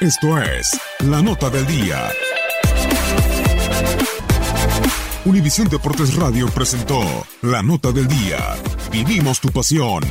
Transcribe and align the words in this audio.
Esto 0.00 0.38
es 0.38 0.78
La 1.06 1.22
Nota 1.22 1.48
del 1.48 1.66
Día. 1.66 2.10
Univisión 5.24 5.68
Deportes 5.70 6.14
Radio 6.16 6.48
presentó 6.48 7.00
La 7.40 7.62
Nota 7.62 7.92
del 7.92 8.06
Día. 8.06 8.56
Vivimos 8.92 9.40
tu 9.40 9.48
pasión. 9.48 10.04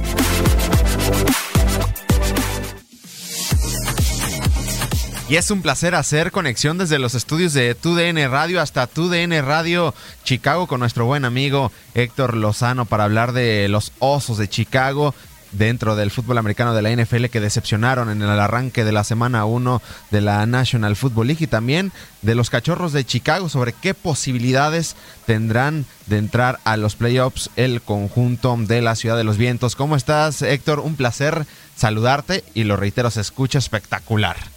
Y 5.30 5.36
es 5.36 5.52
un 5.52 5.62
placer 5.62 5.94
hacer 5.94 6.32
conexión 6.32 6.80
desde 6.80 6.98
los 6.98 7.14
estudios 7.14 7.54
de 7.54 7.76
TUDN 7.76 8.32
Radio 8.32 8.62
hasta 8.62 8.88
TUDN 8.88 9.46
Radio 9.46 9.94
Chicago 10.24 10.66
con 10.66 10.80
nuestro 10.80 11.06
buen 11.06 11.26
amigo 11.26 11.72
Héctor 11.94 12.36
Lozano 12.36 12.86
para 12.86 13.04
hablar 13.04 13.34
de 13.34 13.68
los 13.70 13.92
Osos 14.00 14.40
de 14.40 14.50
Chicago 14.50 15.14
dentro 15.58 15.96
del 15.96 16.12
fútbol 16.12 16.38
americano 16.38 16.74
de 16.74 16.82
la 16.82 16.92
NFL 16.92 17.26
que 17.26 17.40
decepcionaron 17.40 18.10
en 18.10 18.22
el 18.22 18.40
arranque 18.40 18.84
de 18.84 18.92
la 18.92 19.04
semana 19.04 19.46
1 19.46 19.82
de 20.12 20.22
la 20.22 20.46
National 20.46 20.96
Football 20.96 21.28
League 21.28 21.44
y 21.44 21.48
también 21.48 21.92
de 22.22 22.36
los 22.36 22.50
Cachorros 22.50 22.94
de 22.94 23.06
Chicago 23.06 23.50
sobre 23.50 23.74
qué 23.74 23.94
posibilidades 23.94 24.96
tendrán 25.26 25.86
de 26.08 26.18
entrar 26.18 26.60
a 26.64 26.78
los 26.78 26.96
playoffs 26.96 27.50
el 27.56 27.82
conjunto 27.82 28.56
de 28.58 28.82
la 28.82 28.96
Ciudad 28.96 29.18
de 29.18 29.24
los 29.24 29.38
Vientos. 29.38 29.76
¿Cómo 29.76 29.96
estás, 29.96 30.42
Héctor? 30.42 30.80
Un 30.80 30.96
placer 30.96 31.46
saludarte 31.76 32.44
y 32.54 32.64
lo 32.64 32.78
reitero, 32.78 33.12
se 33.12 33.22
escucha 33.22 33.60
espectacular. 33.60 34.55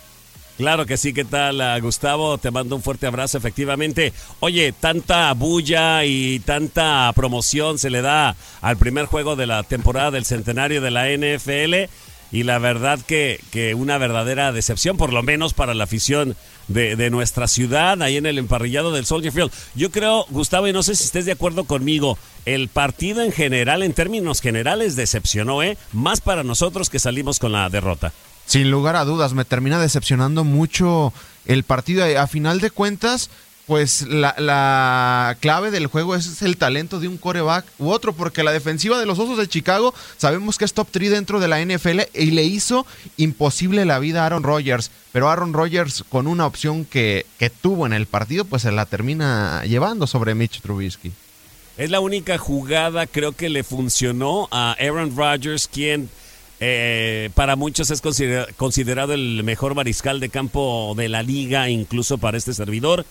Claro 0.59 0.87
que 0.87 0.97
sí, 0.97 1.15
¿qué 1.15 1.25
tal, 1.25 1.61
ah, 1.61 1.79
Gustavo? 1.79 2.37
Te 2.37 2.51
mando 2.51 2.75
un 2.75 2.83
fuerte 2.83 3.07
abrazo, 3.07 3.39
efectivamente. 3.39 4.13
Oye, 4.41 4.73
tanta 4.73 5.33
bulla 5.33 6.05
y 6.05 6.41
tanta 6.41 7.13
promoción 7.15 7.79
se 7.79 7.91
le 7.91 8.03
da 8.03 8.35
al 8.61 8.77
primer 8.77 9.07
juego 9.07 9.37
de 9.37 9.47
la 9.47 9.63
temporada 9.63 10.11
del 10.11 10.25
centenario 10.25 10.81
de 10.81 10.91
la 10.91 11.07
NFL 11.11 11.89
y 12.33 12.43
la 12.43 12.59
verdad 12.59 12.99
que, 13.07 13.41
que 13.53 13.75
una 13.75 13.99
verdadera 13.99 14.51
decepción, 14.51 14.97
por 14.97 15.13
lo 15.13 15.23
menos 15.23 15.55
para 15.55 15.75
la 15.75 15.85
afición 15.85 16.37
de, 16.67 16.97
de, 16.97 17.09
nuestra 17.09 17.47
ciudad, 17.47 18.03
ahí 18.03 18.17
en 18.17 18.27
el 18.27 18.37
emparrillado 18.37 18.91
del 18.91 19.07
Soldier 19.07 19.33
Field. 19.33 19.53
Yo 19.77 19.93
creo, 19.93 20.27
Gustavo, 20.29 20.67
y 20.67 20.73
no 20.73 20.83
sé 20.83 20.97
si 20.97 21.05
estés 21.05 21.25
de 21.25 21.33
acuerdo 21.33 21.67
conmigo, 21.67 22.19
el 22.47 22.67
partido 22.67 23.23
en 23.23 23.31
general, 23.31 23.85
en 23.85 23.93
términos 23.93 24.41
generales, 24.41 24.97
decepcionó, 24.97 25.63
¿eh? 25.63 25.79
Más 25.93 26.21
para 26.21 26.43
nosotros 26.43 26.91
que 26.91 26.99
salimos 26.99 27.39
con 27.39 27.53
la 27.53 27.71
derrota. 27.71 28.13
Sin 28.49 28.71
lugar 28.71 28.97
a 28.97 29.05
dudas, 29.05 29.35
me 29.35 29.45
termina 29.45 29.79
decepcionando 29.79 30.43
mucho 30.43 31.13
el 31.45 31.65
partido. 31.65 32.03
A 32.19 32.27
final 32.27 32.61
de 32.61 32.71
cuentas, 32.71 33.29
pues 33.67 34.09
la, 34.09 34.35
la, 34.39 35.37
clave 35.41 35.71
del 35.71 35.87
juego 35.87 36.15
es 36.15 36.41
el 36.41 36.57
talento 36.57 36.99
de 36.99 37.09
un 37.09 37.19
coreback 37.19 37.67
u 37.79 37.91
otro, 37.91 38.15
porque 38.15 38.43
la 38.43 38.51
defensiva 38.51 38.99
de 38.99 39.05
los 39.05 39.19
Osos 39.19 39.37
de 39.37 39.49
Chicago 39.49 39.93
sabemos 40.17 40.57
que 40.57 40.65
es 40.65 40.73
top 40.73 40.89
3 40.91 41.11
dentro 41.11 41.41
de 41.41 41.49
la 41.49 41.63
NFL 41.63 42.01
y 42.15 42.31
le 42.31 42.45
hizo 42.45 42.87
imposible 43.19 43.85
la 43.85 43.99
vida 43.99 44.23
a 44.23 44.27
Aaron 44.27 44.43
Rodgers. 44.43 44.91
Pero 45.13 45.29
Aaron 45.29 45.53
Rodgers, 45.53 46.03
con 46.09 46.27
una 46.27 46.47
opción 46.47 46.87
que, 46.87 47.27
que 47.39 47.51
tuvo 47.51 47.85
en 47.85 47.93
el 47.93 48.07
partido, 48.07 48.47
pues 48.47 48.63
se 48.63 48.73
la 48.73 48.87
termina 48.87 49.63
llevando 49.67 50.07
sobre 50.07 50.35
Mitch 50.35 50.63
Trubisky. 50.63 51.13
Es 51.77 51.91
la 51.91 52.01
única 52.01 52.39
jugada, 52.39 53.07
creo 53.07 53.33
que 53.33 53.51
le 53.51 53.63
funcionó 53.63 54.49
a 54.51 54.73
Aaron 54.81 55.15
Rodgers, 55.15 55.69
quien 55.69 56.09
eh, 56.61 57.31
para 57.35 57.57
muchos 57.57 57.91
es 57.91 58.01
consider 58.01 58.55
considerado 58.57 59.13
el 59.13 59.43
mejor 59.45 59.75
mariscal 59.75 60.21
de 60.21 60.29
campo 60.29 60.95
de 60.97 61.09
la 61.09 61.23
liga, 61.23 61.69
incluso 61.69 62.19
para 62.19 62.37
este 62.37 62.55
servidor. 62.55 63.07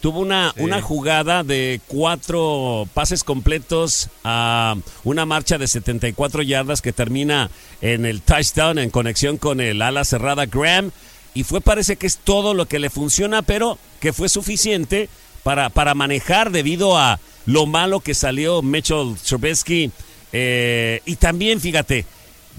Tuvo 0.00 0.20
una, 0.20 0.52
sí. 0.54 0.62
una 0.62 0.82
jugada 0.82 1.42
de 1.42 1.80
cuatro 1.86 2.86
pases 2.94 3.24
completos 3.24 4.08
a 4.24 4.76
una 5.04 5.24
marcha 5.24 5.58
de 5.58 5.66
74 5.66 6.42
yardas 6.42 6.82
que 6.82 6.92
termina 6.92 7.50
en 7.80 8.04
el 8.04 8.20
touchdown 8.22 8.78
en 8.78 8.90
conexión 8.90 9.38
con 9.38 9.60
el 9.60 9.80
ala 9.82 10.04
cerrada 10.04 10.46
Graham. 10.46 10.90
Y 11.34 11.44
fue, 11.44 11.60
parece 11.60 11.96
que 11.96 12.06
es 12.06 12.18
todo 12.18 12.54
lo 12.54 12.66
que 12.66 12.78
le 12.78 12.88
funciona, 12.88 13.42
pero 13.42 13.78
que 14.00 14.12
fue 14.12 14.28
suficiente 14.28 15.08
para, 15.42 15.70
para 15.70 15.94
manejar 15.94 16.50
debido 16.50 16.98
a 16.98 17.20
lo 17.44 17.66
malo 17.66 18.00
que 18.00 18.14
salió 18.14 18.62
Mitchell 18.62 19.16
Trubisky. 19.26 19.90
Eh, 20.32 21.00
y 21.06 21.16
también, 21.16 21.60
fíjate, 21.60 22.04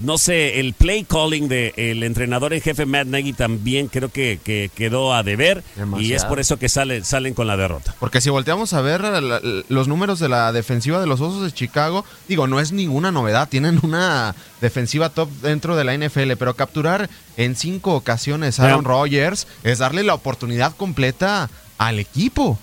no 0.00 0.16
sé, 0.16 0.60
el 0.60 0.74
play 0.74 1.04
calling 1.04 1.48
del 1.48 1.72
el 1.76 2.02
entrenador 2.02 2.52
en 2.52 2.60
jefe 2.60 2.86
Matt 2.86 3.06
Nagy 3.06 3.32
también 3.32 3.88
creo 3.88 4.10
que, 4.10 4.38
que 4.42 4.70
quedó 4.74 5.12
a 5.12 5.22
deber 5.22 5.64
Demasiado. 5.74 6.02
y 6.02 6.12
es 6.12 6.24
por 6.24 6.38
eso 6.38 6.58
que 6.58 6.68
sale, 6.68 7.04
salen 7.04 7.34
con 7.34 7.46
la 7.46 7.56
derrota. 7.56 7.94
Porque 7.98 8.20
si 8.20 8.30
volteamos 8.30 8.72
a 8.72 8.80
ver 8.80 9.00
la, 9.00 9.40
los 9.68 9.88
números 9.88 10.20
de 10.20 10.28
la 10.28 10.52
defensiva 10.52 11.00
de 11.00 11.06
los 11.06 11.20
Osos 11.20 11.42
de 11.42 11.52
Chicago, 11.52 12.04
digo, 12.28 12.46
no 12.46 12.60
es 12.60 12.72
ninguna 12.72 13.10
novedad, 13.10 13.48
tienen 13.48 13.80
una 13.82 14.34
defensiva 14.60 15.10
top 15.10 15.30
dentro 15.42 15.76
de 15.76 15.84
la 15.84 15.96
NFL, 15.96 16.32
pero 16.38 16.54
capturar 16.54 17.10
en 17.36 17.56
cinco 17.56 17.94
ocasiones 17.94 18.60
a 18.60 18.64
Aaron 18.64 18.84
Rodgers 18.84 19.46
es 19.64 19.78
darle 19.78 20.04
la 20.04 20.14
oportunidad 20.14 20.74
completa 20.76 21.50
al 21.76 21.98
equipo. 21.98 22.58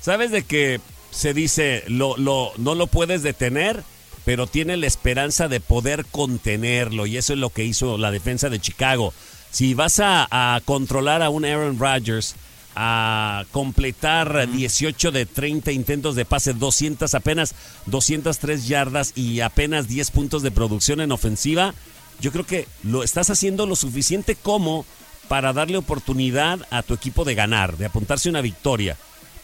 ¿Sabes 0.00 0.30
de 0.30 0.42
que 0.42 0.80
se 1.10 1.34
dice, 1.34 1.84
lo, 1.88 2.16
lo, 2.16 2.52
no 2.58 2.74
lo 2.74 2.86
puedes 2.86 3.22
detener? 3.22 3.82
Pero 4.26 4.48
tiene 4.48 4.76
la 4.76 4.88
esperanza 4.88 5.46
de 5.46 5.60
poder 5.60 6.04
contenerlo 6.04 7.06
y 7.06 7.16
eso 7.16 7.32
es 7.32 7.38
lo 7.38 7.50
que 7.50 7.64
hizo 7.64 7.96
la 7.96 8.10
defensa 8.10 8.50
de 8.50 8.58
Chicago. 8.58 9.14
Si 9.52 9.72
vas 9.72 10.00
a, 10.00 10.26
a 10.28 10.60
controlar 10.64 11.22
a 11.22 11.30
un 11.30 11.44
Aaron 11.44 11.78
Rodgers, 11.78 12.34
a 12.74 13.44
completar 13.52 14.50
18 14.50 15.12
de 15.12 15.26
30 15.26 15.70
intentos 15.70 16.16
de 16.16 16.24
pase, 16.24 16.54
200 16.54 17.14
apenas 17.14 17.54
203 17.86 18.66
yardas 18.66 19.12
y 19.14 19.42
apenas 19.42 19.86
10 19.86 20.10
puntos 20.10 20.42
de 20.42 20.50
producción 20.50 21.00
en 21.00 21.12
ofensiva, 21.12 21.72
yo 22.20 22.32
creo 22.32 22.44
que 22.44 22.66
lo 22.82 23.04
estás 23.04 23.30
haciendo 23.30 23.64
lo 23.64 23.76
suficiente 23.76 24.34
como 24.34 24.84
para 25.28 25.52
darle 25.52 25.76
oportunidad 25.76 26.66
a 26.70 26.82
tu 26.82 26.94
equipo 26.94 27.24
de 27.24 27.36
ganar, 27.36 27.76
de 27.76 27.86
apuntarse 27.86 28.28
una 28.28 28.40
victoria. 28.40 28.96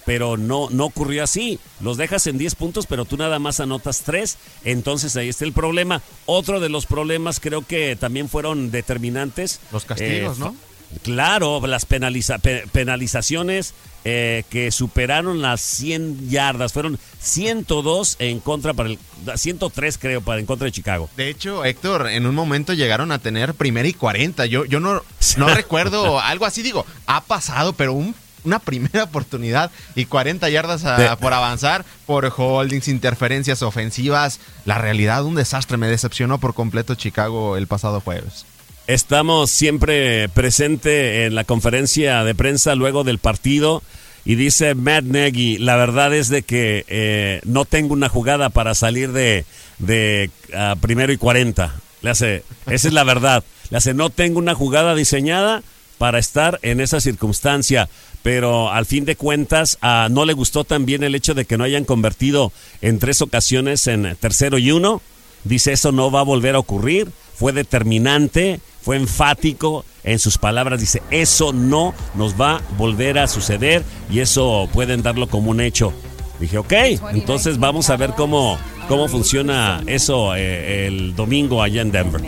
Pero 0.04 0.36
no, 0.36 0.68
no 0.70 0.84
ocurrió 0.86 1.24
así. 1.24 1.58
Los 1.80 1.96
dejas 1.96 2.26
en 2.26 2.38
10 2.38 2.54
puntos, 2.56 2.86
pero 2.86 3.04
tú 3.04 3.16
nada 3.16 3.38
más 3.38 3.60
anotas 3.60 4.02
3. 4.04 4.36
Entonces 4.64 5.16
ahí 5.16 5.28
está 5.28 5.44
el 5.44 5.52
problema. 5.52 6.02
Otro 6.26 6.60
de 6.60 6.68
los 6.68 6.86
problemas 6.86 7.40
creo 7.40 7.62
que 7.66 7.96
también 7.96 8.28
fueron 8.28 8.70
determinantes. 8.70 9.60
Los 9.72 9.84
castigos, 9.84 10.36
Eh, 10.38 10.40
¿no? 10.40 10.56
Claro, 11.04 11.66
las 11.66 11.88
penaliza- 11.88 12.38
pe- 12.38 12.64
penalizaciones 12.70 13.72
eh, 14.04 14.44
que 14.50 14.70
superaron 14.70 15.40
las 15.40 15.62
100 15.62 16.28
yardas. 16.28 16.74
Fueron 16.74 16.98
102 17.20 18.16
en 18.18 18.40
contra 18.40 18.74
para 18.74 18.90
el... 18.90 18.98
103 19.36 19.96
creo 19.98 20.20
para 20.20 20.40
en 20.40 20.44
contra 20.46 20.66
de 20.66 20.72
Chicago. 20.72 21.08
De 21.16 21.28
hecho, 21.30 21.64
Héctor, 21.64 22.08
en 22.08 22.26
un 22.26 22.34
momento 22.34 22.74
llegaron 22.74 23.10
a 23.12 23.20
tener 23.20 23.54
primera 23.54 23.88
y 23.88 23.94
40. 23.94 24.44
Yo, 24.46 24.64
yo 24.66 24.80
no, 24.80 25.02
no 25.38 25.48
recuerdo 25.54 26.20
algo 26.20 26.44
así, 26.44 26.60
digo, 26.62 26.84
ha 27.06 27.22
pasado, 27.22 27.72
pero 27.72 27.92
un- 27.94 28.14
una 28.44 28.58
primera 28.58 29.04
oportunidad 29.04 29.70
y 29.94 30.04
40 30.06 30.48
yardas 30.50 30.84
a- 30.84 30.96
De- 30.96 31.16
por 31.16 31.32
avanzar, 31.32 31.84
por 32.06 32.32
holdings, 32.36 32.88
interferencias 32.88 33.62
ofensivas. 33.62 34.40
La 34.64 34.78
realidad, 34.78 35.24
un 35.24 35.34
desastre. 35.34 35.76
Me 35.76 35.86
decepcionó 35.88 36.38
por 36.38 36.54
completo 36.54 36.94
Chicago 36.94 37.56
el 37.56 37.66
pasado 37.66 38.00
jueves. 38.00 38.44
Estamos 38.88 39.50
siempre 39.50 40.28
presente 40.30 41.24
en 41.26 41.34
la 41.36 41.44
conferencia 41.44 42.24
de 42.24 42.34
prensa 42.34 42.74
luego 42.74 43.04
del 43.04 43.18
partido 43.18 43.82
y 44.24 44.34
dice 44.34 44.74
Matt 44.74 45.04
Nagy, 45.04 45.58
la 45.58 45.76
verdad 45.76 46.12
es 46.14 46.28
de 46.28 46.42
que 46.42 46.84
eh, 46.88 47.40
no 47.44 47.64
tengo 47.64 47.92
una 47.94 48.08
jugada 48.08 48.50
para 48.50 48.74
salir 48.74 49.12
de, 49.12 49.44
de 49.78 50.30
ah, 50.54 50.74
primero 50.80 51.12
y 51.12 51.16
40. 51.16 51.74
Le 52.02 52.10
hace, 52.10 52.42
esa 52.66 52.88
es 52.88 52.92
la 52.94 53.04
verdad. 53.04 53.44
Le 53.70 53.78
hace, 53.78 53.94
no 53.94 54.10
tengo 54.10 54.38
una 54.40 54.54
jugada 54.54 54.94
diseñada 54.96 55.62
para 56.02 56.18
estar 56.18 56.58
en 56.62 56.80
esa 56.80 57.00
circunstancia. 57.00 57.88
Pero 58.24 58.72
al 58.72 58.86
fin 58.86 59.04
de 59.04 59.14
cuentas, 59.14 59.78
ah, 59.82 60.08
no 60.10 60.24
le 60.24 60.32
gustó 60.32 60.64
también 60.64 61.04
el 61.04 61.14
hecho 61.14 61.32
de 61.32 61.44
que 61.44 61.56
no 61.56 61.62
hayan 61.62 61.84
convertido 61.84 62.50
en 62.80 62.98
tres 62.98 63.22
ocasiones 63.22 63.86
en 63.86 64.16
tercero 64.18 64.58
y 64.58 64.72
uno. 64.72 65.00
Dice, 65.44 65.70
eso 65.70 65.92
no 65.92 66.10
va 66.10 66.18
a 66.18 66.24
volver 66.24 66.56
a 66.56 66.58
ocurrir. 66.58 67.12
Fue 67.36 67.52
determinante, 67.52 68.58
fue 68.80 68.96
enfático 68.96 69.84
en 70.02 70.18
sus 70.18 70.38
palabras. 70.38 70.80
Dice, 70.80 71.04
eso 71.12 71.52
no 71.52 71.94
nos 72.16 72.34
va 72.34 72.56
a 72.56 72.62
volver 72.76 73.20
a 73.20 73.28
suceder 73.28 73.84
y 74.10 74.18
eso 74.18 74.68
pueden 74.72 75.04
darlo 75.04 75.28
como 75.28 75.52
un 75.52 75.60
hecho. 75.60 75.92
Dije, 76.40 76.58
ok, 76.58 76.72
entonces 77.12 77.60
vamos 77.60 77.90
a 77.90 77.96
ver 77.96 78.14
cómo, 78.16 78.58
cómo 78.88 79.06
funciona 79.06 79.84
eso 79.86 80.34
eh, 80.34 80.88
el 80.88 81.14
domingo 81.14 81.62
allá 81.62 81.80
en 81.80 81.92
Denver. 81.92 82.20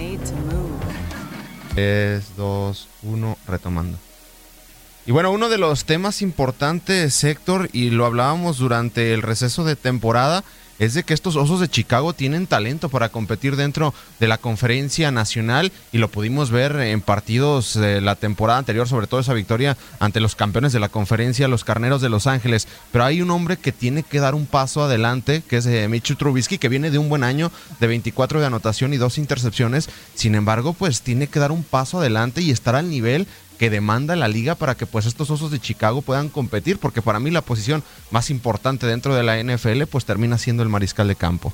3, 1.75 2.37
2, 2.37 2.89
1, 3.03 3.39
retomando. 3.49 3.99
Y 5.07 5.13
bueno, 5.13 5.31
uno 5.31 5.49
de 5.49 5.59
los 5.59 5.85
temas 5.85 6.23
importantes, 6.23 7.23
Héctor, 7.25 7.69
y 7.73 7.91
lo 7.91 8.07
hablábamos 8.07 8.59
durante 8.59 9.13
el 9.13 9.23
receso 9.23 9.65
de 9.65 9.77
temporada, 9.77 10.45
es 10.79 10.95
de 10.95 11.03
que 11.05 11.15
estos 11.15 11.37
Osos 11.37 11.61
de 11.61 11.69
Chicago 11.69 12.13
tienen 12.13 12.47
talento 12.47 12.89
para 12.89 13.09
competir 13.09 13.57
dentro 13.57 13.95
de 14.21 14.29
la 14.29 14.39
conferencia 14.39 15.11
nacional 15.11 15.73
y 15.93 15.99
lo 15.99 16.09
pudimos 16.09 16.51
ver 16.51 16.77
en 16.77 17.01
partidos 17.01 17.75
de 17.75 18.01
la 18.01 18.17
temporada 18.17 18.59
anterior, 18.59 18.89
sobre 18.89 19.07
todo 19.07 19.21
esa 19.21 19.35
victoria 19.35 19.77
ante 20.01 20.21
los 20.21 20.35
campeones 20.35 20.73
de 20.73 20.81
la 20.81 20.89
conferencia, 20.89 21.49
los 21.49 21.65
Carneros 21.65 22.03
de 22.03 22.09
Los 22.09 22.27
Ángeles. 22.27 22.69
Pero 22.93 23.05
hay 23.05 23.23
un 23.23 23.31
hombre 23.31 23.57
que 23.57 23.73
tiene 23.73 24.03
que 24.03 24.21
dar 24.21 24.35
un 24.35 24.47
paso 24.47 24.83
adelante, 24.83 25.43
que 25.49 25.59
es 25.59 25.67
eh, 25.67 25.89
Mitchell 25.89 26.17
Trubisky, 26.17 26.59
que 26.59 26.69
viene 26.69 26.91
de 26.91 26.99
un 26.99 27.09
buen 27.09 27.25
año 27.25 27.51
de 27.81 27.87
24 27.87 28.41
de 28.41 28.47
anotación 28.47 28.93
y 28.93 28.97
dos 28.97 29.19
intercepciones. 29.19 29.89
Sin 30.15 30.35
embargo, 30.35 30.73
pues 30.73 31.03
tiene 31.03 31.27
que 31.29 31.41
dar 31.41 31.53
un 31.53 31.63
paso 31.63 31.99
adelante 31.99 32.41
y 32.41 32.51
estar 32.51 32.75
al 32.75 32.91
nivel 32.91 33.27
que 33.59 33.71
demanda 33.71 34.17
la 34.17 34.29
liga 34.29 34.55
para 34.55 34.77
que 34.77 34.87
pues 34.87 35.07
estos 35.07 35.31
osos 35.31 35.51
de 35.51 35.61
Chicago 35.61 36.03
puedan 36.03 36.29
competir, 36.29 36.79
porque 36.79 37.03
para 37.03 37.21
mí 37.21 37.31
la 37.31 37.43
posición 37.43 37.83
más 38.11 38.31
importante 38.31 38.87
dentro 38.87 39.15
de 39.15 39.23
la 39.23 39.43
NFL 39.43 39.85
pues 39.91 40.05
termina 40.05 40.39
siendo 40.39 40.63
el 40.63 40.69
mariscal 40.69 41.09
de 41.09 41.17
campo. 41.17 41.53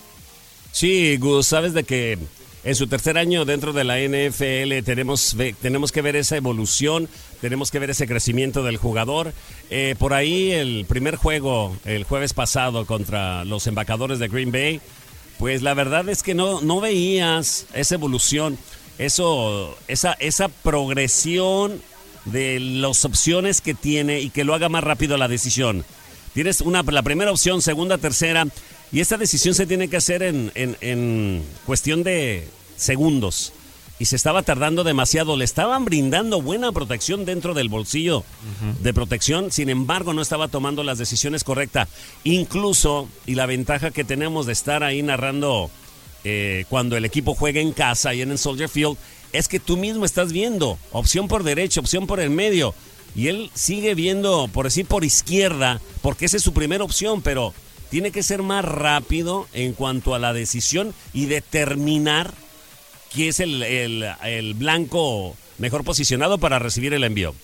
Sí, 0.73 1.17
Gus, 1.17 1.47
sabes 1.47 1.75
de 1.75 1.85
que 1.85 2.19
en 2.62 2.75
su 2.75 2.87
tercer 2.87 3.17
año 3.17 3.44
dentro 3.44 3.73
de 3.73 3.85
la 3.85 3.99
NFL 3.99 4.85
tenemos, 4.85 5.37
tenemos 5.62 5.93
que 5.93 6.02
ver 6.02 6.17
esa 6.17 6.37
evolución, 6.37 7.08
tenemos 7.41 7.70
que 7.70 7.79
ver 7.79 7.91
ese 7.91 8.06
crecimiento 8.06 8.62
del 8.62 8.76
jugador. 8.76 9.32
Eh, 9.70 9.94
por 9.99 10.12
ahí 10.12 10.52
el 10.52 10.85
primer 10.87 11.17
juego, 11.17 11.75
el 11.85 12.05
jueves 12.05 12.35
pasado 12.35 12.85
contra 12.87 13.44
los 13.44 13.67
embacadores 13.67 14.19
de 14.19 14.29
Green 14.29 14.52
Bay, 14.52 14.81
pues 15.38 15.62
la 15.62 15.73
verdad 15.73 16.08
es 16.11 16.23
que 16.23 16.35
no, 16.35 16.61
no 16.61 16.81
veías 16.81 17.67
esa 17.73 17.94
evolución, 17.94 18.58
eso, 19.05 19.76
esa, 19.88 20.12
esa 20.14 20.49
progresión 20.49 21.81
de 22.26 22.61
las 22.61 23.05
opciones 23.05 23.61
que 23.61 23.75
tiene 23.75 24.20
y 24.20 24.31
que 24.31 24.44
lo 24.44 24.55
haga 24.55 24.69
más 24.69 24.85
rápido 24.85 25.17
la 25.17 25.29
decisión. 25.29 25.85
Tienes 26.35 26.61
una, 26.61 26.82
la 26.82 27.02
primera 27.02 27.32
opción, 27.32 27.62
segunda, 27.62 27.99
tercera, 27.99 28.47
y 28.93 29.00
esta 29.00 29.17
decisión 29.17 29.55
se 29.55 29.67
tiene 29.67 29.88
que 29.88 29.97
hacer 29.97 30.23
en, 30.23 30.52
en- 30.55 30.76
en 30.81 31.43
cuestión 31.67 32.02
de 32.02 32.47
segundos. 32.76 33.52
Y 33.99 34.06
se 34.06 34.17
estaba 34.17 34.43
tardando 34.43 34.82
demasiado. 34.82 35.37
Le 35.37 35.44
estaban 35.44 35.85
brindando 35.85 36.41
buena 36.41 36.73
protección 36.73 37.26
dentro 37.26 37.52
del 37.52 37.69
bolsillo 37.69 38.25
de 38.82 38.94
protección. 38.94 39.52
Sin 39.52 39.69
embargo, 39.69 40.14
no 40.14 40.23
estaba 40.23 40.49
tomando 40.49 40.82
las 40.85 40.97
decisiones 40.97 41.44
correctas. 41.44 41.87
Incluso, 42.25 43.08
y 43.26 43.35
la 43.35 43.44
ventaja 43.44 43.91
que 43.91 44.02
tenemos 44.05 44.47
de 44.47 44.52
estar 44.55 44.82
ahí 44.85 45.02
narrando 45.02 45.70
eh, 46.25 46.64
cuando 46.69 46.96
el 46.96 47.05
equipo 47.05 47.34
juega 47.34 47.61
en 47.61 47.72
casa 47.72 48.14
y 48.14 48.22
en 48.22 48.31
el 48.31 48.38
Soldier 48.38 48.69
Field, 48.69 48.96
es 49.32 49.49
que 49.49 49.61
tú 49.61 49.76
mismo 49.76 50.05
estás 50.05 50.32
viendo 50.32 50.78
opción 50.93 51.28
por 51.28 51.44
derecha, 51.44 51.81
opción 51.81 52.06
por 52.06 52.20
el 52.20 52.31
medio. 52.31 52.75
Y 53.14 53.28
él 53.28 53.50
sigue 53.55 53.94
viendo, 53.94 54.49
por 54.52 54.67
decir, 54.67 54.87
por 54.87 55.05
izquierda, 55.05 55.81
porque 56.02 56.26
esa 56.26 56.37
es 56.37 56.43
su 56.43 56.52
primera 56.52 56.84
opción, 56.84 57.22
pero 57.22 57.52
tiene 57.90 58.12
que 58.12 58.22
ser 58.22 58.43
más 58.43 58.64
rápido 58.64 59.49
en 59.52 59.72
cuanto 59.72 60.14
a 60.14 60.19
la 60.20 60.32
decisión 60.32 60.94
y 61.12 61.26
determinar 61.26 62.32
quién 63.12 63.31
es 63.31 63.40
el- 63.40 63.62
el 64.23 64.55
blanco 64.55 65.37
mejor 65.58 65.82
posicionado 65.84 66.38
para 66.38 66.58
recibir 66.61 66.94
el 66.94 67.02
envío. 67.05 67.34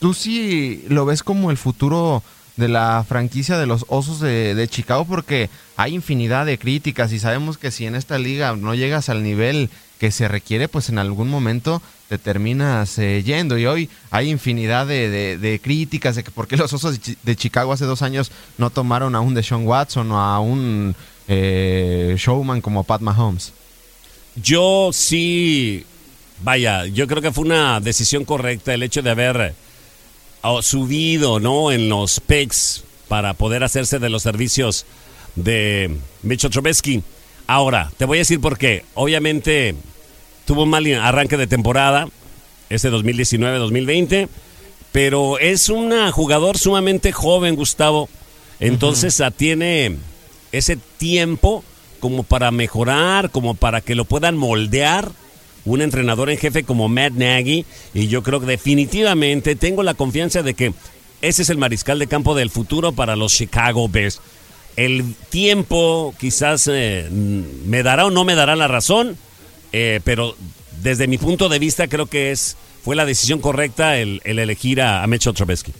¿Tú 0.00 0.14
sí 0.14 0.84
lo 0.88 1.04
ves 1.04 1.22
como 1.22 1.52
el 1.52 1.56
futuro 1.56 2.24
de 2.56 2.68
la 2.68 3.04
franquicia 3.08 3.58
de 3.58 3.66
los 3.66 3.84
Osos 3.88 4.20
de, 4.20 4.54
de 4.54 4.68
Chicago? 4.68 5.04
Porque 5.04 5.48
hay 5.76 5.94
infinidad 5.94 6.46
de 6.46 6.58
críticas 6.58 7.12
y 7.12 7.18
sabemos 7.18 7.58
que 7.58 7.70
si 7.70 7.86
en 7.86 7.94
esta 7.94 8.18
liga 8.18 8.54
no 8.56 8.74
llegas 8.74 9.08
al 9.08 9.22
nivel 9.22 9.70
que 9.98 10.10
se 10.10 10.26
requiere, 10.28 10.68
pues 10.68 10.88
en 10.88 10.98
algún 10.98 11.28
momento 11.28 11.80
te 12.08 12.18
terminas 12.18 12.98
eh, 12.98 13.22
yendo. 13.24 13.56
Y 13.56 13.66
hoy 13.66 13.88
hay 14.10 14.28
infinidad 14.30 14.86
de, 14.86 15.38
de- 15.38 15.60
críticas 15.60 16.16
de 16.16 16.24
que 16.24 16.30
por 16.30 16.48
qué 16.48 16.56
los 16.56 16.72
Osos 16.72 16.92
de, 16.94 17.00
Chi- 17.00 17.16
de 17.22 17.36
Chicago 17.36 17.72
hace 17.72 17.84
dos 17.84 18.02
años 18.02 18.32
no 18.58 18.70
tomaron 18.70 19.14
a 19.14 19.20
un 19.20 19.34
Deshaun 19.34 19.66
Watson 19.66 20.10
o 20.10 20.20
a 20.20 20.40
un 20.40 20.94
eh, 21.28 22.14
showman 22.18 22.60
como 22.60 22.82
Pat 22.84 23.00
Mahomes. 23.00 23.52
Yo 24.34 24.90
sí, 24.92 25.84
vaya, 26.42 26.86
yo 26.86 27.06
creo 27.06 27.22
que 27.22 27.32
fue 27.32 27.44
una 27.44 27.80
decisión 27.80 28.24
correcta 28.24 28.74
el 28.74 28.82
hecho 28.82 29.02
de 29.02 29.10
haber 29.10 29.54
subido, 30.62 31.40
¿no? 31.40 31.72
En 31.72 31.88
los 31.88 32.20
picks 32.20 32.84
para 33.08 33.34
poder 33.34 33.64
hacerse 33.64 33.98
de 33.98 34.08
los 34.08 34.22
servicios 34.22 34.86
de 35.36 35.96
Mitchell 36.22 36.50
Trubisky. 36.50 37.02
Ahora, 37.46 37.92
te 37.96 38.04
voy 38.04 38.18
a 38.18 38.20
decir 38.20 38.40
por 38.40 38.58
qué. 38.58 38.84
Obviamente 38.94 39.74
tuvo 40.44 40.64
un 40.64 40.70
mal 40.70 40.86
arranque 40.94 41.36
de 41.36 41.46
temporada, 41.46 42.08
este 42.70 42.90
2019-2020, 42.90 44.28
pero 44.92 45.38
es 45.38 45.68
un 45.68 45.92
jugador 46.12 46.58
sumamente 46.58 47.12
joven, 47.12 47.56
Gustavo. 47.56 48.08
Entonces 48.60 49.20
ah, 49.20 49.30
tiene 49.30 49.96
ese 50.52 50.76
tiempo 50.76 51.64
como 52.00 52.22
para 52.22 52.50
mejorar, 52.50 53.30
como 53.30 53.54
para 53.54 53.80
que 53.80 53.94
lo 53.94 54.04
puedan 54.04 54.36
moldear 54.36 55.10
un 55.64 55.82
entrenador 55.82 56.30
en 56.30 56.38
jefe 56.38 56.64
como 56.64 56.88
Matt 56.88 57.12
Nagy. 57.12 57.64
Y 57.94 58.08
yo 58.08 58.22
creo 58.22 58.40
que 58.40 58.46
definitivamente 58.46 59.56
tengo 59.56 59.82
la 59.82 59.94
confianza 59.94 60.42
de 60.42 60.54
que 60.54 60.72
ese 61.20 61.42
es 61.42 61.50
el 61.50 61.58
mariscal 61.58 61.98
de 61.98 62.06
campo 62.06 62.34
del 62.34 62.50
futuro 62.50 62.92
para 62.92 63.16
los 63.16 63.32
Chicago 63.32 63.88
Bears. 63.88 64.20
El 64.76 65.14
tiempo 65.30 66.14
quizás 66.18 66.68
eh, 66.72 67.08
me 67.10 67.82
dará 67.82 68.06
o 68.06 68.10
no 68.10 68.24
me 68.24 68.34
dará 68.34 68.56
la 68.56 68.68
razón, 68.68 69.16
eh, 69.72 70.00
pero 70.02 70.34
desde 70.82 71.06
mi 71.06 71.18
punto 71.18 71.48
de 71.48 71.58
vista 71.58 71.88
creo 71.88 72.06
que 72.06 72.30
es 72.32 72.56
fue 72.82 72.96
la 72.96 73.04
decisión 73.04 73.38
correcta 73.38 73.98
el, 73.98 74.20
el 74.24 74.38
elegir 74.40 74.80
a, 74.80 75.02
a 75.04 75.06
Mitchell 75.06 75.34
Trubisky. 75.34 75.72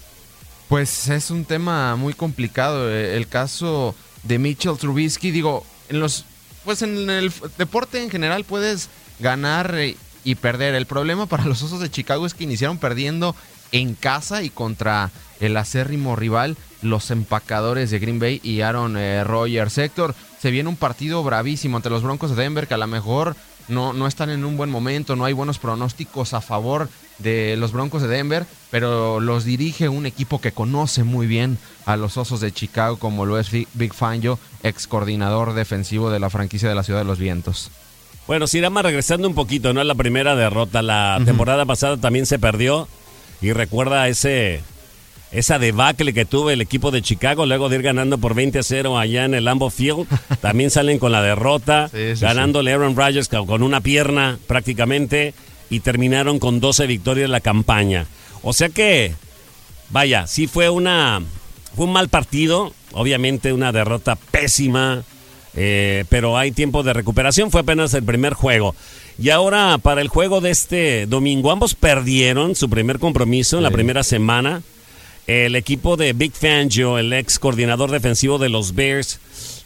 Pues 0.69 1.09
es 1.09 1.31
un 1.31 1.45
tema 1.45 1.97
muy 1.97 2.15
complicado. 2.15 2.89
eh, 2.91 3.17
El 3.17 3.27
caso 3.27 3.95
de 4.23 4.39
Mitchell 4.39 4.77
Trubisky, 4.79 5.31
digo, 5.31 5.67
en 5.89 5.99
los, 5.99 6.25
pues 6.65 6.83
en 6.83 7.11
el 7.11 7.33
deporte 7.59 8.03
en 8.03 8.11
general 8.11 8.45
puedes 8.45 8.89
ganar 9.23 9.75
eh, 9.75 9.97
y 10.25 10.35
perder. 10.35 10.75
El 10.75 10.87
problema 10.87 11.27
para 11.27 11.47
los 11.47 11.63
Osos 11.63 11.81
de 11.81 11.91
Chicago 11.91 12.27
es 12.27 12.35
que 12.35 12.45
iniciaron 12.45 12.79
perdiendo 12.79 13.35
en 13.73 13.95
casa 13.95 14.43
y 14.43 14.51
contra 14.51 15.11
el 15.41 15.57
acérrimo 15.57 16.15
rival, 16.15 16.57
los 16.83 17.11
empacadores 17.11 17.91
de 17.91 17.99
Green 17.99 18.19
Bay 18.19 18.41
y 18.43 18.61
Aaron 18.61 18.97
eh, 18.97 19.25
Rodgers. 19.25 19.79
Héctor, 19.79 20.15
se 20.39 20.51
viene 20.51 20.69
un 20.69 20.77
partido 20.77 21.23
bravísimo 21.25 21.79
ante 21.79 21.91
los 21.91 22.03
Broncos 22.03 22.37
de 22.37 22.43
Denver 22.43 22.69
que 22.69 22.75
a 22.75 22.79
lo 22.79 22.87
mejor 22.87 23.35
no, 23.69 23.93
no 23.93 24.07
están 24.07 24.31
en 24.31 24.45
un 24.45 24.57
buen 24.57 24.71
momento, 24.71 25.17
no 25.17 25.25
hay 25.25 25.33
buenos 25.33 25.59
pronósticos 25.59 26.35
a 26.35 26.41
favor 26.41 26.89
de 27.19 27.57
los 27.57 27.73
Broncos 27.73 28.03
de 28.03 28.09
Denver, 28.09 28.47
pero 28.71 29.21
los 29.21 29.45
dirige 29.45 29.89
un 29.89 30.07
equipo 30.07 30.41
que 30.41 30.53
conoce 30.53 31.05
muy 31.05 31.27
bien 31.27 31.59
a 31.87 31.97
los 31.97 32.17
Osos 32.17 32.41
de 32.41 32.53
Chicago, 32.53 32.99
como 32.99 33.27
lo 33.27 33.39
es 33.39 33.51
Big 33.51 33.95
Fangio, 33.95 34.39
ex 34.63 34.87
coordinador 34.87 35.55
defensivo 35.55 36.11
de 36.11 36.21
la 36.21 36.31
franquicia 36.31 36.69
de 36.69 36.75
la 36.75 36.83
Ciudad 36.83 37.01
de 37.01 37.07
los 37.07 37.19
Vientos. 37.19 37.71
Bueno, 38.33 38.47
Sirama 38.47 38.81
regresando 38.81 39.29
un 39.29 39.35
poquito, 39.35 39.75
¿no? 39.75 39.83
Es 39.83 39.87
la 39.87 39.95
primera 39.95 40.35
derrota. 40.35 40.81
La 40.81 41.21
temporada 41.23 41.67
pasada 41.67 41.99
también 41.99 42.25
se 42.25 42.39
perdió. 42.39 42.89
Y 43.43 43.53
recuerda 43.53 44.09
ese 44.09 44.63
esa 45.33 45.59
debacle 45.59 46.15
que 46.15 46.25
tuvo 46.25 46.49
el 46.49 46.63
equipo 46.63 46.91
de 46.91 47.03
Chicago 47.03 47.45
luego 47.45 47.69
de 47.69 47.77
ir 47.77 47.83
ganando 47.83 48.17
por 48.17 48.35
20 48.35 48.59
a 48.59 48.63
0 48.63 48.99
allá 48.99 49.27
en 49.27 49.35
el 49.35 49.45
Lambeau 49.45 49.69
Field. 49.69 50.07
También 50.41 50.71
salen 50.71 50.99
con 50.99 51.13
la 51.13 51.21
derrota, 51.21 51.91
ganándole 52.23 52.73
Aaron 52.73 52.97
Rodgers 52.97 53.29
con 53.29 53.63
una 53.63 53.83
pierna 53.83 54.39
prácticamente 54.47 55.35
y 55.69 55.81
terminaron 55.81 56.39
con 56.39 56.59
12 56.59 56.87
victorias 56.87 57.29
la 57.29 57.41
campaña. 57.41 58.07
O 58.43 58.55
sea 58.55 58.71
que, 58.71 59.13
vaya, 59.91 60.27
sí 60.27 60.47
fue 60.47 60.71
una 60.71 61.21
fue 61.77 61.85
un 61.85 61.93
mal 61.93 62.09
partido, 62.09 62.73
obviamente 62.93 63.53
una 63.53 63.73
derrota 63.73 64.17
pésima, 64.17 65.03
eh, 65.55 66.05
pero 66.09 66.37
hay 66.39 66.53
tiempo 66.53 66.83
de 66.83 66.93
recuperación. 66.93 67.51
Fue 67.51 67.61
apenas 67.61 67.95
el 67.95 68.03
primer 68.03 68.35
juego. 68.35 68.75
Y 69.19 69.31
ahora 69.31 69.79
para 69.79 70.01
el 70.01 70.09
juego 70.09 70.41
de 70.41 70.51
este 70.51 71.07
domingo, 71.07 71.51
ambos 71.51 71.75
perdieron 71.75 72.55
su 72.55 72.71
primer 72.71 72.99
compromiso 72.99 73.59
en 73.59 73.63
la 73.63 73.71
primera 73.71 74.03
semana. 74.03 74.63
El 75.27 75.55
equipo 75.55 75.97
de 75.97 76.13
Big 76.15 76.33
Fangio, 76.33 76.99
el 76.99 77.13
ex 77.13 77.39
coordinador 77.39 77.91
defensivo 77.91 78.39
de 78.39 78.49
los 78.49 78.75
Bears, 78.75 79.21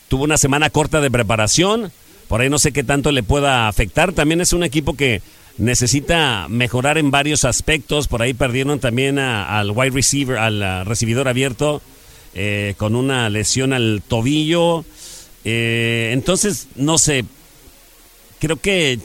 tuvo 0.09 0.25
una 0.25 0.37
semana 0.37 0.71
corta 0.71 1.01
de 1.01 1.11
preparación. 1.11 1.93
Por 2.29 2.41
ahí 2.41 2.51
no 2.51 2.59
sé 2.59 2.73
qué 2.73 2.85
tanto 2.85 3.13
le 3.13 3.23
pueda 3.23 3.69
afectar. 3.69 4.13
También 4.13 4.41
es 4.41 4.53
un 4.53 4.65
equipo 4.65 4.97
que 4.97 5.23
necesita 5.59 6.47
mejorar 6.49 6.99
en 6.99 7.11
varios 7.11 7.45
aspectos. 7.45 8.09
Por 8.09 8.21
ahí 8.21 8.35
perdieron 8.35 8.81
también 8.81 9.19
al 9.19 9.71
wide 9.71 9.91
receiver, 9.91 10.39
al 10.39 10.85
recibidor 10.85 11.29
abierto, 11.29 11.81
eh, 12.35 12.75
con 12.77 12.97
una 12.97 13.31
lesión 13.31 13.73
al 13.73 14.03
tobillo. 14.07 14.85
Eh, 15.49 16.11
entonces, 16.13 16.67
no 16.75 16.99
sé, 16.99 17.25
creo 18.41 18.57
que, 18.57 18.99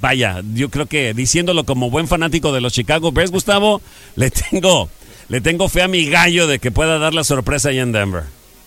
vaya, 0.00 0.42
yo 0.54 0.70
creo 0.70 0.86
que 0.86 1.14
diciéndolo 1.14 1.62
como 1.62 1.88
buen 1.88 2.08
fanático 2.08 2.52
de 2.52 2.60
los 2.60 2.72
Chicago 2.72 3.12
Bears, 3.12 3.30
Gustavo, 3.30 3.80
le 4.16 4.32
tengo, 4.32 4.90
le 5.28 5.40
tengo 5.40 5.68
fe 5.68 5.82
a 5.82 5.88
mi 5.88 6.10
gallo 6.10 6.48
de 6.48 6.58
que 6.58 6.72
pueda 6.72 6.98
dar 6.98 7.14
la 7.14 7.22
sorpresa 7.22 7.68
ahí 7.68 7.78
en 7.78 7.92
Denver. 7.92 8.24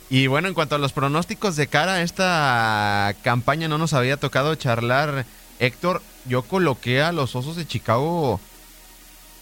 Y 0.10 0.28
bueno, 0.28 0.48
en 0.48 0.54
cuanto 0.54 0.76
a 0.76 0.80
los 0.80 0.94
pronósticos 0.94 1.58
de 1.58 1.68
cara 1.68 1.96
a 1.96 2.02
esta 2.02 3.14
campaña, 3.24 3.68
no 3.68 3.78
nos 3.78 3.92
había 3.92 4.16
tocado 4.16 4.56
charlar, 4.56 5.26
Héctor 5.60 6.02
yo 6.30 6.44
coloqué 6.44 7.02
a 7.02 7.12
los 7.12 7.36
Osos 7.36 7.58
de 7.58 7.68
Chicago 7.68 8.40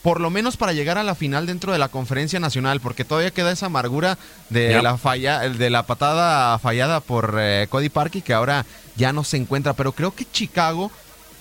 por 0.07 0.21
lo 0.21 0.29
menos 0.29 0.55
para 0.55 0.71
llegar 0.71 0.97
a 0.97 1.03
la 1.03 1.15
final 1.15 1.45
dentro 1.47 1.73
de 1.73 1.79
la 1.79 1.89
conferencia 1.89 2.39
nacional, 2.39 2.79
porque 2.79 3.03
todavía 3.03 3.31
queda 3.31 3.51
esa 3.51 3.65
amargura 3.65 4.17
de 4.49 4.81
la 4.81 4.97
falla, 4.97 5.41
de 5.49 5.69
la 5.69 5.85
patada 5.85 6.57
fallada 6.59 7.01
por 7.01 7.35
eh, 7.37 7.67
Cody 7.69 7.89
Parkey, 7.89 8.21
que 8.21 8.33
ahora 8.33 8.65
ya 8.95 9.11
no 9.11 9.25
se 9.25 9.35
encuentra. 9.35 9.73
Pero 9.73 9.91
creo 9.91 10.15
que 10.15 10.23
Chicago 10.23 10.91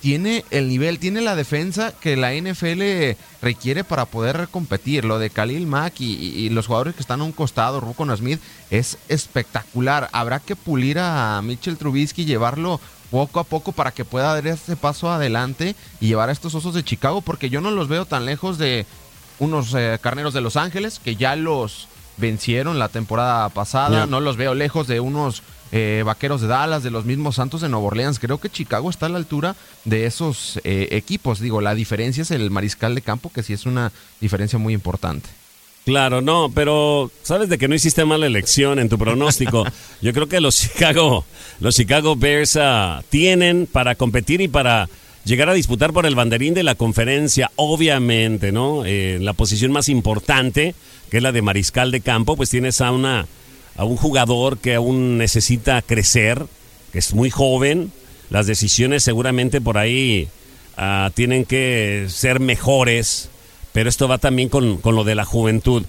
tiene 0.01 0.43
el 0.51 0.67
nivel, 0.67 0.99
tiene 0.99 1.21
la 1.21 1.37
defensa 1.37 1.93
que 1.97 2.17
la 2.17 2.33
NFL 2.33 3.15
requiere 3.41 3.85
para 3.85 4.03
poder 4.03 4.49
competir. 4.51 5.05
Lo 5.05 5.17
de 5.17 5.29
Khalil 5.29 5.65
Mack 5.65 6.01
y, 6.01 6.49
los 6.49 6.67
jugadores 6.67 6.95
que 6.95 7.01
están 7.01 7.21
a 7.21 7.23
un 7.23 7.31
costado, 7.31 7.79
Rukon 7.79 8.15
Smith, 8.17 8.41
es 8.69 8.97
espectacular. 9.07 10.09
Habrá 10.11 10.41
que 10.41 10.57
pulir 10.57 10.99
a 10.99 11.41
Mitchell 11.41 11.77
Trubisky, 11.77 12.25
llevarlo 12.25 12.81
poco 13.11 13.39
a 13.39 13.43
poco 13.43 13.71
para 13.71 13.91
que 13.91 14.05
pueda 14.05 14.33
dar 14.33 14.47
ese 14.47 14.75
paso 14.75 15.09
adelante 15.09 15.75
y 15.99 16.07
llevar 16.07 16.29
a 16.29 16.31
estos 16.31 16.55
osos 16.55 16.73
de 16.73 16.83
Chicago, 16.83 17.21
porque 17.21 17.49
yo 17.49 17.61
no 17.61 17.71
los 17.71 17.87
veo 17.87 18.05
tan 18.05 18.25
lejos 18.25 18.57
de 18.57 18.85
unos 19.39 19.73
eh, 19.73 19.99
carneros 20.01 20.33
de 20.33 20.41
Los 20.41 20.57
Ángeles, 20.57 20.99
que 20.99 21.15
ya 21.15 21.35
los 21.35 21.87
vencieron 22.17 22.79
la 22.79 22.89
temporada 22.89 23.47
pasada, 23.49 24.07
no 24.07 24.19
los 24.19 24.37
veo 24.37 24.55
lejos 24.55 24.87
de 24.87 24.99
unos 24.99 25.43
eh, 25.71 26.03
vaqueros 26.05 26.41
de 26.41 26.47
Dallas, 26.47 26.83
de 26.83 26.91
los 26.91 27.05
mismos 27.05 27.35
Santos 27.35 27.61
de 27.61 27.69
Nueva 27.69 27.87
Orleans. 27.87 28.19
Creo 28.19 28.39
que 28.39 28.49
Chicago 28.49 28.89
está 28.89 29.05
a 29.05 29.09
la 29.09 29.17
altura 29.17 29.55
de 29.85 30.05
esos 30.05 30.59
eh, 30.63 30.87
equipos. 30.91 31.39
Digo, 31.39 31.61
la 31.61 31.75
diferencia 31.75 32.23
es 32.23 32.31
el 32.31 32.49
mariscal 32.51 32.95
de 32.95 33.01
campo, 33.01 33.31
que 33.31 33.43
sí 33.43 33.53
es 33.53 33.65
una 33.65 33.91
diferencia 34.19 34.57
muy 34.57 34.73
importante. 34.73 35.29
Claro, 35.87 36.19
no, 36.19 36.51
pero 36.53 37.09
sabes 37.23 37.47
de 37.47 37.57
que 37.57 37.69
no 37.69 37.73
hiciste 37.73 38.03
mala 38.03 38.25
elección 38.25 38.77
en 38.77 38.89
tu 38.89 38.97
pronóstico. 38.97 39.63
Yo 40.01 40.11
creo 40.11 40.27
que 40.27 40.41
los 40.41 40.59
Chicago, 40.59 41.23
los 41.61 41.77
Chicago 41.77 42.17
Bears 42.17 42.57
ah, 42.59 43.05
tienen 43.09 43.69
para 43.71 43.95
competir 43.95 44.41
y 44.41 44.49
para 44.49 44.89
llegar 45.23 45.47
a 45.47 45.53
disputar 45.53 45.93
por 45.93 46.05
el 46.05 46.13
banderín 46.13 46.53
de 46.53 46.63
la 46.63 46.75
conferencia, 46.75 47.51
obviamente, 47.55 48.51
¿no? 48.51 48.83
Eh, 48.83 49.17
la 49.21 49.31
posición 49.31 49.71
más 49.71 49.87
importante, 49.87 50.75
que 51.09 51.17
es 51.17 51.23
la 51.23 51.31
de 51.31 51.41
mariscal 51.41 51.89
de 51.89 52.01
campo, 52.01 52.35
pues 52.35 52.49
tienes 52.49 52.81
a 52.81 52.91
una 52.91 53.25
a 53.77 53.85
un 53.85 53.95
jugador 53.95 54.57
que 54.57 54.75
aún 54.75 55.17
necesita 55.17 55.81
crecer, 55.81 56.47
que 56.91 56.99
es 56.99 57.13
muy 57.13 57.29
joven. 57.29 57.93
Las 58.29 58.45
decisiones 58.45 59.03
seguramente 59.03 59.61
por 59.61 59.77
ahí 59.77 60.27
ah, 60.75 61.11
tienen 61.15 61.45
que 61.45 62.07
ser 62.09 62.41
mejores 62.41 63.29
pero 63.77 63.89
esto 63.89 64.07
va 64.07 64.17
también 64.17 64.49
con, 64.49 64.81
lo 64.83 65.03
de 65.03 65.13
la 65.13 65.23
juventud. 65.23 65.83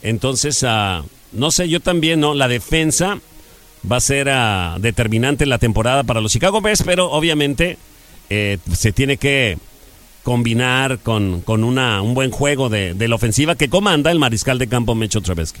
Entonces, 0.00 0.64
ah, 0.66 1.04
no 1.32 1.50
sé, 1.50 1.68
yo 1.68 1.78
también, 1.80 2.18
¿no? 2.18 2.32
La 2.32 2.48
defensa 2.48 3.20
va 3.92 3.96
a 3.96 4.00
ser 4.00 4.30
ah, 4.30 4.78
determinante 4.80 5.44
en 5.44 5.50
la 5.50 5.58
temporada 5.58 6.04
para 6.04 6.22
los 6.22 6.32
Chicago 6.32 6.62
Bears, 6.62 6.82
pero 6.86 7.10
obviamente 7.10 7.76
eh, 8.30 8.56
se 8.72 8.92
tiene 8.92 9.18
que 9.18 9.58
combinar 10.22 11.00
con, 11.00 11.42
con 11.42 11.64
una, 11.64 12.00
un 12.00 12.14
buen 12.14 12.30
juego 12.30 12.70
de, 12.70 12.94
de, 12.94 13.08
la 13.08 13.16
ofensiva 13.16 13.56
que 13.56 13.68
comanda 13.68 14.10
el 14.10 14.18
mariscal 14.18 14.58
de 14.58 14.66
campo 14.66 14.94
Mecho 14.94 15.20
Trevesque. 15.20 15.60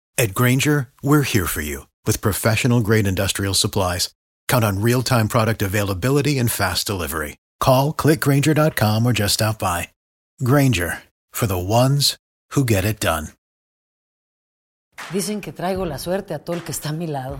At 0.17 0.33
Granger, 0.35 0.89
we're 1.01 1.23
here 1.23 1.47
for 1.47 1.61
you 1.61 1.87
with 2.05 2.21
professional 2.21 2.81
grade 2.81 3.07
industrial 3.07 3.55
supplies. 3.55 4.13
Count 4.47 4.63
on 4.63 4.81
real 4.81 5.01
time 5.01 5.27
product 5.27 5.61
availability 5.61 6.37
and 6.37 6.51
fast 6.51 6.85
delivery. 6.85 7.37
Call 7.59 7.93
clickgranger.com 7.93 9.05
or 9.05 9.13
just 9.13 9.35
stop 9.35 9.59
by. 9.59 9.89
Granger 10.43 11.03
for 11.31 11.47
the 11.47 11.57
ones 11.57 12.17
who 12.51 12.63
get 12.65 12.85
it 12.85 12.99
done. 12.99 13.29
Dicen 15.11 15.41
que 15.41 15.51
traigo 15.51 15.85
la 15.85 15.97
suerte 15.97 16.33
a 16.35 16.39
todo 16.39 16.57
el 16.57 16.63
que 16.63 16.71
está 16.71 16.89
a 16.89 16.93
mi 16.93 17.07
lado. 17.07 17.39